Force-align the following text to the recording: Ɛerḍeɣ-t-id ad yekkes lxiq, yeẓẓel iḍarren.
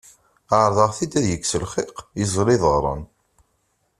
Ɛerḍeɣ-t-id 0.59 1.13
ad 1.19 1.25
yekkes 1.29 1.53
lxiq, 1.63 1.95
yeẓẓel 2.19 2.49
iḍarren. 2.55 3.03